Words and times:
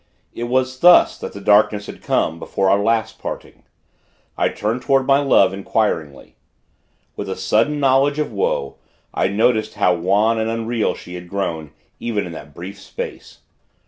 It 0.33 0.45
was 0.45 0.79
thus, 0.79 1.15
that 1.19 1.33
the 1.33 1.39
darkness 1.39 1.85
had 1.85 2.01
come, 2.01 2.39
before 2.39 2.71
our 2.71 2.79
last 2.79 3.19
parting. 3.19 3.61
I 4.35 4.49
turned 4.49 4.81
toward 4.81 5.05
my 5.05 5.19
Love, 5.19 5.53
inquiringly. 5.53 6.37
With 7.15 7.29
a 7.29 7.35
sudden 7.35 7.79
knowledge 7.79 8.17
of 8.17 8.31
woe, 8.33 8.77
I 9.13 9.27
noticed 9.27 9.75
how 9.75 9.93
wan 9.93 10.39
and 10.39 10.49
unreal 10.49 10.95
she 10.95 11.13
had 11.13 11.29
grown, 11.29 11.69
even 11.99 12.25
in 12.25 12.31
that 12.31 12.51
brief 12.55 12.79
space. 12.81 13.41